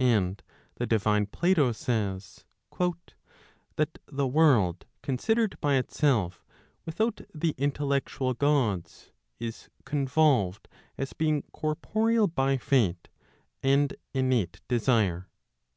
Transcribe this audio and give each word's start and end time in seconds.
And 0.00 0.42
the 0.78 0.86
divine 0.88 1.26
Plato 1.26 1.70
says," 1.70 2.44
that 3.76 3.98
the 4.06 4.26
world 4.26 4.86
considered 5.02 5.56
by 5.60 5.76
itself, 5.76 6.44
without 6.84 7.20
the 7.32 7.54
intellectual 7.56 8.34
Gods, 8.34 9.12
is 9.38 9.68
convolved 9.84 10.66
as 10.96 11.12
being 11.12 11.42
corporeal 11.52 12.26
by 12.26 12.56
Fate, 12.56 13.08
and 13.62 13.94
innate 14.12 14.60
desire." 14.66 15.28